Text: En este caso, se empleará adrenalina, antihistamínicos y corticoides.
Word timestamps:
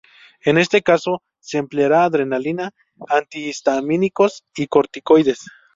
En 0.43 0.57
este 0.57 0.81
caso, 0.81 1.21
se 1.39 1.59
empleará 1.59 2.03
adrenalina, 2.05 2.71
antihistamínicos 3.07 4.43
y 4.55 4.65
corticoides. 4.65 5.45